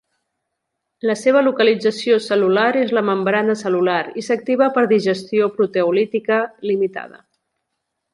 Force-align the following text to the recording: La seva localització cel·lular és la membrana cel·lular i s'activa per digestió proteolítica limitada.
La 1.09 1.15
seva 1.23 1.41
localització 1.47 2.15
cel·lular 2.27 2.65
és 2.83 2.93
la 2.99 3.03
membrana 3.09 3.55
cel·lular 3.59 3.99
i 4.23 4.23
s'activa 4.29 4.71
per 4.79 4.87
digestió 4.95 5.51
proteolítica 5.59 6.41
limitada. 6.71 7.21